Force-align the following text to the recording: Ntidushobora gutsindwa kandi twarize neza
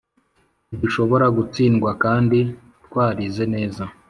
Ntidushobora 0.67 1.25
gutsindwa 1.37 1.89
kandi 2.03 2.39
twarize 2.85 3.43
neza 3.55 3.83